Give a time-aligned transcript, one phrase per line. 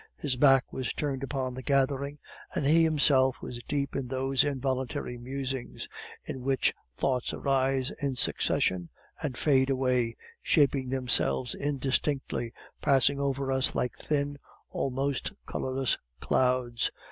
[0.17, 2.17] His back was turned upon the gathering,
[2.55, 5.87] and he himself was deep in those involuntary musings
[6.25, 8.89] in which thoughts arise in succession
[9.21, 12.51] and fade away, shaping themselves indistinctly,
[12.81, 14.39] passing over us like thin,
[14.71, 16.89] almost colorless clouds.